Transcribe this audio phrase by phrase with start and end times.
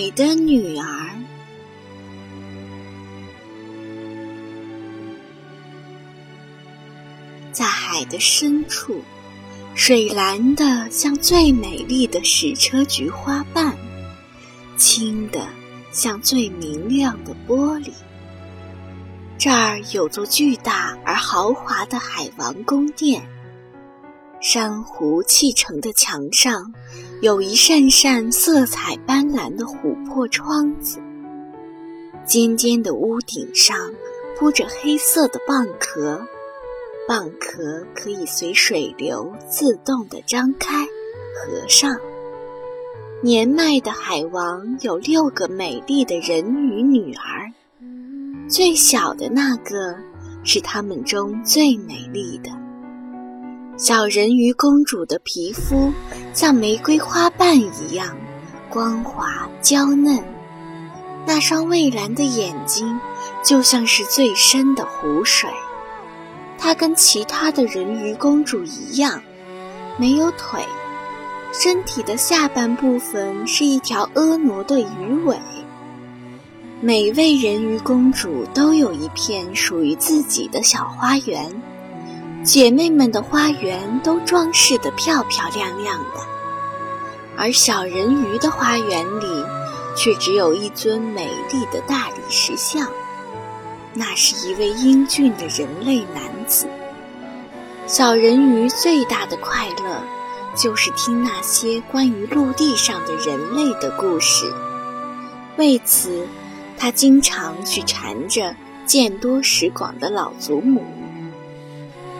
[0.00, 1.10] 你的女儿。
[7.52, 9.02] 在海的深处，
[9.74, 13.76] 水蓝的像最美丽的矢车菊花瓣，
[14.78, 15.46] 清的
[15.92, 17.92] 像最明亮的玻璃。
[19.36, 23.28] 这儿有座巨大而豪华的海王宫殿，
[24.40, 26.72] 珊瑚砌成的墙上
[27.20, 30.98] 有一扇扇色彩斑斓的琥珀窗子，
[32.24, 33.76] 尖尖的屋顶上
[34.38, 36.26] 铺着黑色的蚌壳。
[37.06, 41.94] 蚌壳可以随水流自动的张开、合上。
[43.22, 47.52] 年迈的海王有六个美丽的人鱼女儿，
[48.48, 49.94] 最小的那个
[50.42, 52.50] 是他们中最美丽的。
[53.80, 55.90] 小人鱼公主的皮肤
[56.34, 58.14] 像玫瑰花瓣一样
[58.68, 60.22] 光滑娇嫩，
[61.26, 63.00] 那双蔚蓝的眼睛
[63.42, 65.48] 就像是最深的湖水。
[66.58, 69.22] 她跟其他的人鱼公主一样，
[69.96, 70.62] 没有腿，
[71.50, 75.38] 身体的下半部分是一条婀娜的鱼尾。
[76.82, 81.50] 每位人鱼公主都有一片属于自己的小花园，
[82.42, 86.20] 姐妹们的花园都装饰得漂漂亮亮的，
[87.36, 89.44] 而小人鱼的花园里
[89.94, 92.88] 却只有一尊美丽的大理石像。
[93.92, 96.66] 那是一位英俊的人类男子。
[97.86, 100.02] 小人鱼最大的快乐，
[100.56, 104.50] 就是听那些关于陆地上的人类的故事。
[105.58, 106.26] 为此，
[106.78, 110.82] 他经常去缠着见多识广的老祖母。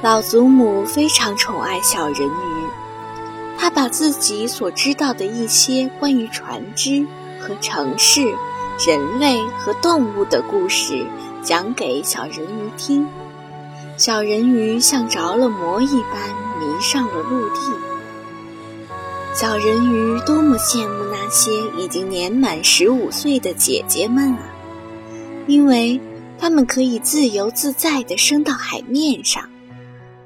[0.00, 2.66] 老祖母非常宠爱小人鱼，
[3.58, 7.04] 她把自己所知道的一些关于船只
[7.40, 8.22] 和城市、
[8.86, 11.04] 人类和动物的故事。
[11.42, 13.06] 讲给小人鱼听，
[13.96, 16.28] 小人鱼像着了魔一般
[16.60, 17.60] 迷上了陆地。
[19.34, 24.40] 小人鱼多么羡慕那些已经年满十五岁的姐姐们啊，
[25.46, 26.00] 因为
[26.38, 29.48] 她们可以自由自在地升到海面上，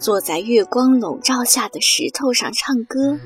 [0.00, 3.18] 坐在月光笼罩下的石头上唱歌，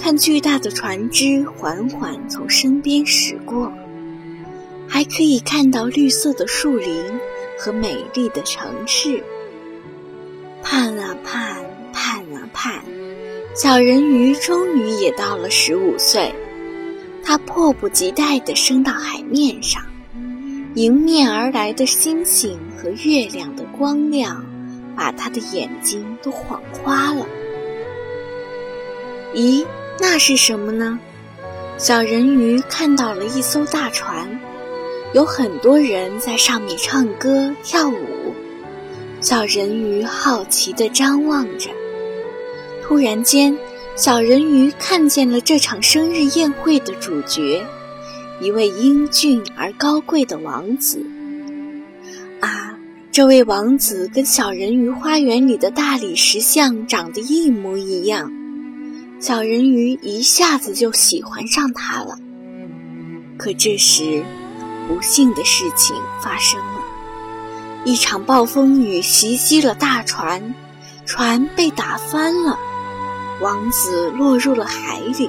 [0.00, 3.72] 看巨大的船只缓缓从身边驶过。
[4.88, 7.04] 还可以看到绿色的树林
[7.56, 9.22] 和美丽的城市。
[10.60, 12.82] 盼啊盼，盼啊盼，
[13.54, 16.34] 小人鱼终于也到了十五岁。
[17.24, 19.80] 他迫不及待地升到海面上，
[20.74, 24.44] 迎面而来的星星和月亮的光亮，
[24.96, 27.26] 把他的眼睛都晃花了。
[29.34, 29.66] 咦，
[29.98, 30.98] 那是什么呢？
[31.78, 34.40] 小人鱼看到了一艘大船。
[35.14, 38.34] 有很多人在上面唱歌跳舞，
[39.20, 41.68] 小人鱼好奇地张望着。
[42.82, 43.58] 突然间，
[43.94, 47.62] 小人鱼看见了这场生日宴会的主角，
[48.40, 51.04] 一位英俊而高贵的王子。
[53.12, 58.32] 这位王子跟小人鱼花园里的大理石像长得一模一样，
[59.20, 62.16] 小人鱼一下子就喜欢上他了。
[63.36, 64.24] 可这时，
[64.88, 66.80] 不幸的事情发生了，
[67.84, 70.54] 一场暴风雨袭击了大船，
[71.04, 72.58] 船被打翻了，
[73.42, 75.28] 王子落入了海里。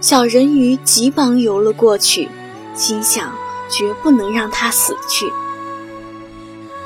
[0.00, 2.28] 小人鱼急忙游了过去，
[2.76, 3.32] 心想
[3.68, 5.26] 绝不能让他死去。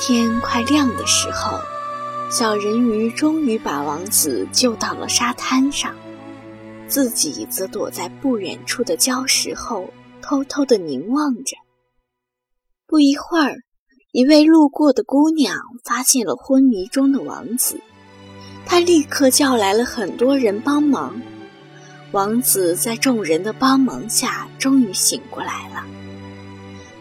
[0.05, 1.61] 天快亮的时候，
[2.29, 5.95] 小人鱼终于把王子救到了沙滩上，
[6.89, 9.89] 自己则躲在不远处的礁石后。
[10.21, 11.57] 偷偷地凝望着。
[12.89, 13.59] 不一会儿，
[14.13, 17.81] 一位路过的姑娘发现了昏迷中的王子，
[18.67, 21.23] 她立刻叫来了很多人帮忙。
[22.11, 25.85] 王子在众人的帮忙下，终于醒过来了。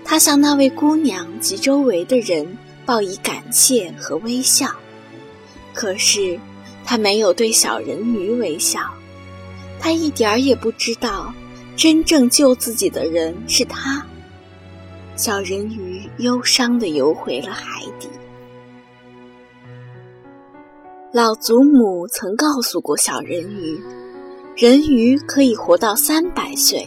[0.04, 2.58] 他向那位姑娘及周围的人
[2.92, 4.68] 报以感谢和微笑，
[5.74, 6.38] 可是
[6.84, 8.82] 他没有对小人鱼微笑，
[9.80, 11.34] 他一点儿也不知道。
[11.78, 14.06] 真正救自己的人是他。
[15.16, 18.10] 小人鱼忧伤地游回了海底。
[21.14, 23.82] 老祖母曾告诉过小人鱼，
[24.58, 26.86] 人鱼可以活到三百岁，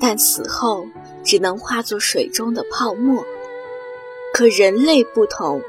[0.00, 0.84] 但死后
[1.22, 3.24] 只能化作水中的泡沫。
[4.32, 5.60] 可人类不同，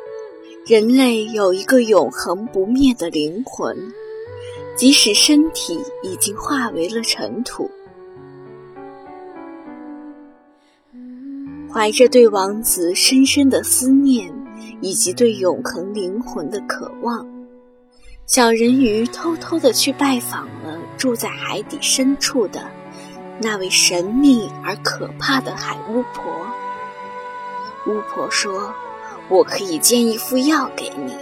[0.66, 3.78] 人类有一个永恒不灭的灵魂，
[4.78, 7.70] 即使身体已经化为了尘土。
[11.72, 14.34] 怀着对王子深深的思念，
[14.80, 17.28] 以及对永恒灵魂的渴望，
[18.26, 22.72] 小人鱼偷偷的去拜访了住在海底深处的
[23.42, 26.24] 那位神秘而可怕的海巫婆。
[27.86, 28.74] 巫婆说
[29.30, 31.16] ：“我可以煎一副药给你，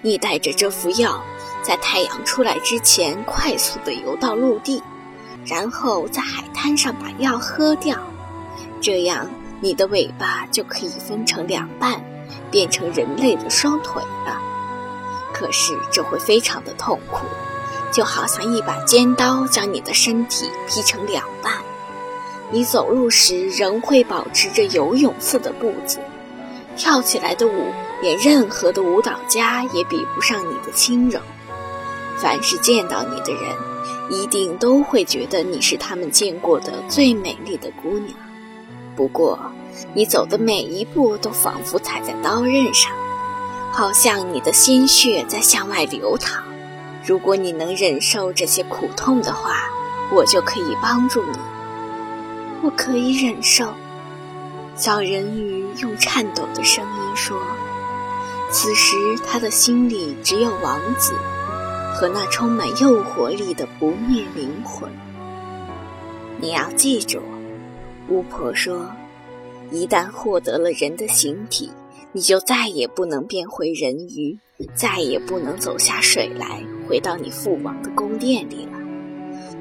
[0.00, 1.22] 你带着这副药，
[1.62, 4.82] 在太阳出来之前快速的游到陆地，
[5.46, 7.96] 然后在海滩上把药喝掉，
[8.80, 9.28] 这样。”
[9.64, 12.04] 你的尾巴就可以分成两半，
[12.50, 14.36] 变成人类的双腿了。
[15.32, 17.24] 可是这会非常的痛苦，
[17.92, 21.58] 就好像一把尖刀将你的身体劈成两半。
[22.52, 25.98] 你走路时仍会保持着游泳似的步子，
[26.76, 27.72] 跳起来的舞，
[28.02, 31.18] 连任何的舞蹈家也比不上你的轻柔。
[32.18, 33.56] 凡是见到你的人，
[34.10, 38.14] 一定都会觉得你是他们见过的最美丽的姑娘。
[38.94, 39.38] 不过，
[39.94, 42.92] 你走的每一步都仿佛踩在刀刃上，
[43.72, 46.44] 好像你的鲜血在向外流淌。
[47.02, 49.56] 如果你能忍受这些苦痛的话，
[50.14, 51.38] 我就可以帮助你。
[52.62, 53.72] 我可以忍受。
[54.74, 57.36] 小人鱼用颤抖的声音说
[58.50, 61.14] ：“此时他的心里只有王子
[61.94, 64.90] 和那充满诱惑力的不灭灵魂。
[66.40, 67.20] 你要记住。”
[68.08, 68.90] 巫婆说
[69.70, 71.70] ：“一旦获得了人的形体，
[72.12, 74.38] 你就再也不能变回人鱼，
[74.74, 78.81] 再也不能走下水来，回到你父王的宫殿里了。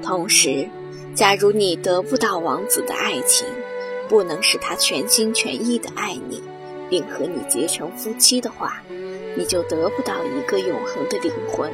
[0.01, 0.67] 同时，
[1.15, 3.47] 假如你得不到王子的爱情，
[4.09, 6.41] 不能使他全心全意的爱你，
[6.89, 8.81] 并和你结成夫妻的话，
[9.35, 11.71] 你就得不到一个永恒的灵魂。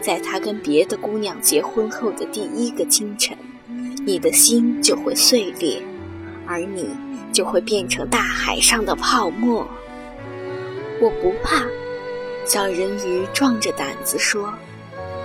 [0.00, 3.36] 在他跟别的姑娘结婚后的第一个清晨。”
[4.04, 5.80] 你的心就会碎裂，
[6.44, 6.88] 而你
[7.32, 9.64] 就会变成大海上的泡沫。
[11.00, 11.64] 我不怕，
[12.44, 14.52] 小人鱼壮着胆子说，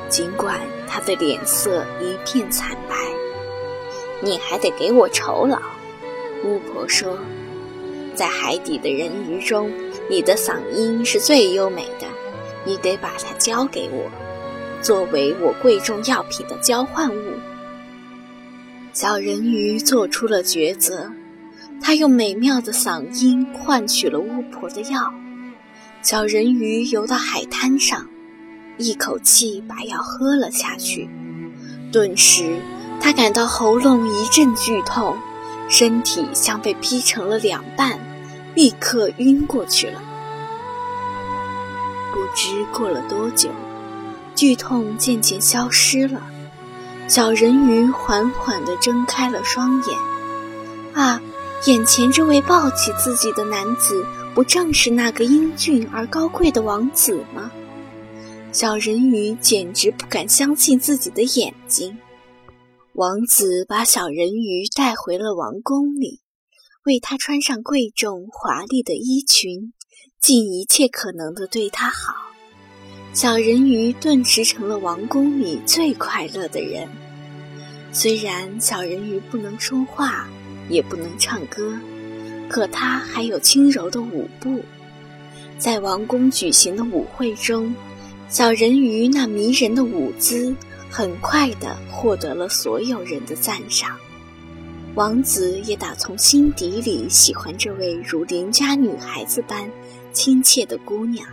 [0.09, 2.95] 尽管他的脸色一片惨白。
[4.21, 5.59] 你还得给我酬劳，
[6.43, 7.17] 巫婆说，
[8.15, 9.71] 在海底的人鱼中，
[10.09, 12.07] 你的嗓音是最优美的，
[12.65, 14.09] 你得把它交给我，
[14.81, 17.33] 作为我贵重药品的交换物。
[18.91, 21.11] 小人鱼做出了抉择，
[21.79, 25.13] 他用美妙的嗓音换取了巫婆的药。
[26.01, 28.09] 小人鱼游到海滩上，
[28.77, 31.09] 一口气把药喝了下去。
[31.91, 32.59] 顿时，
[33.01, 35.17] 他感到喉咙一阵剧痛，
[35.69, 37.99] 身体像被劈成了两半，
[38.55, 40.01] 立刻晕过去了。
[42.13, 43.49] 不知过了多久，
[44.35, 46.21] 剧痛渐渐消失了。
[47.07, 49.97] 小人鱼缓缓地睁开了双眼，
[50.93, 51.21] 啊，
[51.65, 57.49] 眼前这位抱起自己的男子，不正是那个英俊而高贵的王子吗？
[58.57, 61.95] 小人鱼简直不敢相信自己的眼睛。
[62.93, 66.21] 王子把小人鱼带回了王宫里，
[66.83, 69.73] 为他穿上贵重华丽的衣裙，
[70.19, 72.15] 尽一切可能的对他好。
[73.13, 76.89] 小人鱼顿时成了王宫里最快乐的人。
[77.91, 80.27] 虽然小人鱼不能说话，
[80.67, 81.77] 也不能唱歌，
[82.49, 84.63] 可他还有轻柔的舞步。
[85.59, 87.71] 在王宫举行的舞会中，
[88.29, 90.55] 小人鱼那迷人的舞姿
[90.89, 93.97] 很快地获得了所有人的赞赏。
[94.95, 99.69] 王子也打从心底里喜欢这位如邻家女孩子般
[100.11, 101.27] 亲切的姑娘。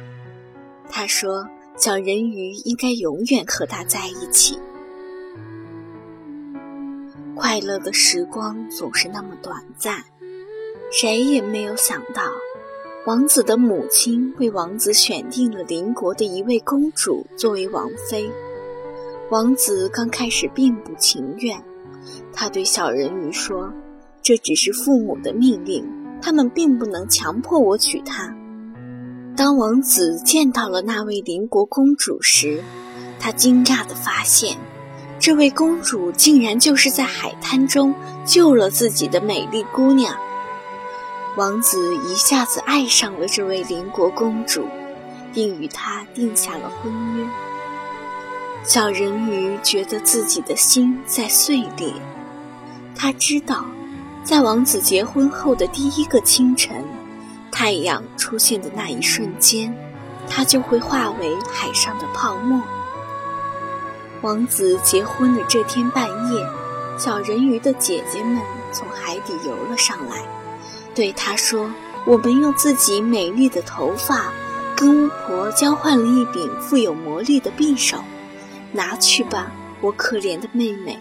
[0.89, 1.49] 他说。
[1.77, 4.57] 小人鱼应该永远和他在一起。
[7.35, 10.05] 快乐的时光总是那么短暂，
[10.93, 12.23] 谁也没有想到，
[13.07, 18.31] 王子的母亲为王子选定了邻国的一位公主作为王妃。
[19.31, 21.63] 王子刚开始并不情愿，
[22.33, 23.71] 他对小人鱼说
[24.23, 25.87] ：“这只是父母的命令，
[26.23, 28.35] 他们并不能强迫我娶她。”
[29.37, 32.63] 当王子见到了那位邻国公主时，
[33.21, 34.57] 他惊讶地发现，
[35.19, 37.95] 这位公主竟然就是在海滩中
[38.25, 40.17] 救了自己的美丽姑娘。
[41.37, 44.69] 王子一下子爱上了这位邻国公主，
[45.33, 47.27] 并与她定下了婚约。
[48.63, 51.93] 小人鱼觉得自己的心在碎裂，
[52.95, 53.65] 他知道，
[54.23, 56.85] 在王子结婚后的第一个清晨。
[57.51, 59.77] 太阳出现的那一瞬间，
[60.29, 62.63] 它就会化为海上的泡沫。
[64.23, 66.47] 王子结婚的这天半夜，
[66.97, 68.41] 小人鱼的姐姐们
[68.73, 70.23] 从海底游了上来，
[70.95, 71.71] 对他说
[72.07, 74.33] ：“我们用自己美丽的头发，
[74.77, 77.99] 跟巫婆交换了一柄富有魔力的匕首，
[78.73, 80.99] 拿去吧，我可怜的妹妹。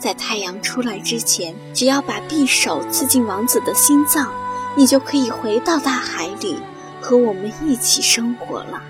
[0.00, 4.32] 在太阳出来之前，只要把匕首刺进王子的心脏，
[4.74, 6.56] 你就可以回到大海里，
[7.00, 8.82] 和我们一起生活了。”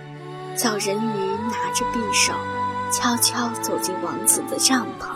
[0.56, 1.18] 小人鱼
[1.50, 2.32] 拿着匕首，
[2.90, 5.09] 悄悄走进王子的帐篷。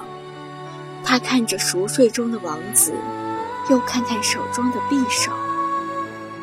[1.02, 2.92] 他看着熟睡中的王子。
[3.71, 5.33] 又看看手中的匕首，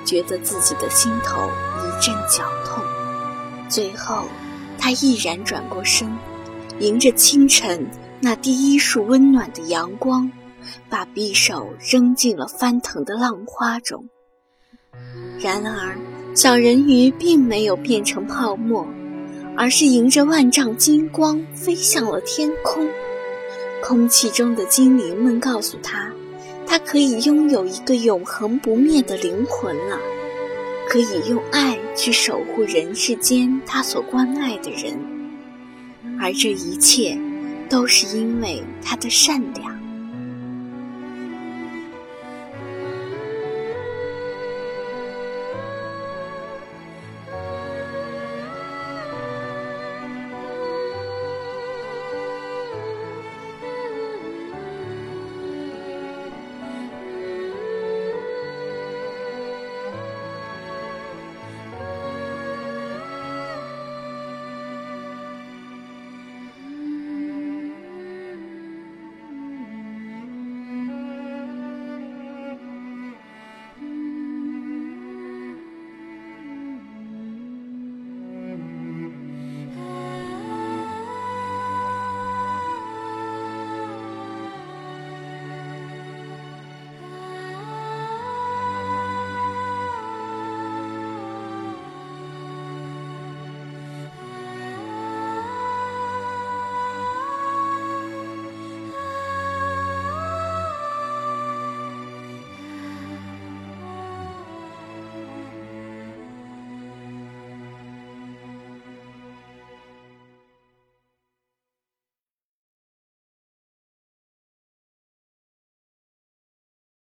[0.04, 1.50] 觉得自己的心头
[1.80, 2.84] 一阵绞痛。
[3.70, 4.24] 最后，
[4.78, 6.12] 他毅然转过身，
[6.80, 7.88] 迎着清晨
[8.20, 10.32] 那第一束温暖的阳光，
[10.90, 14.10] 把匕首扔进了翻腾的浪花中。
[15.40, 15.98] 然而，
[16.36, 18.88] 小人鱼并没有变成泡沫，
[19.56, 22.88] 而是迎着万丈金光飞向了天空。
[23.84, 26.12] 空气中的精灵们告诉他。
[26.72, 30.00] 他可以拥有一个永恒不灭的灵魂了，
[30.88, 34.98] 可以用爱去守护人世间他所关爱的人，
[36.18, 37.18] 而这一切
[37.70, 39.71] 都是因为他的善良。